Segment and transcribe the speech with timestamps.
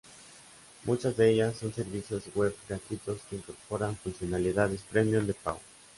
[0.85, 5.61] Muchas de ellas, son servicios web gratuitos que incorporan funcionalidades "premium" de pago.